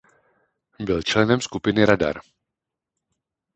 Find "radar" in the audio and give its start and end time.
1.85-2.19